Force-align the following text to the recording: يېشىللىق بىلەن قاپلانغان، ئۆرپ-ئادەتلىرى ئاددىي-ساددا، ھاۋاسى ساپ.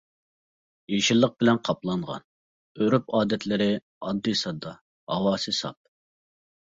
يېشىللىق 0.93 1.35
بىلەن 1.43 1.59
قاپلانغان، 1.69 2.25
ئۆرپ-ئادەتلىرى 2.85 3.69
ئاددىي-ساددا، 3.77 4.75
ھاۋاسى 5.17 5.55
ساپ. 5.63 5.79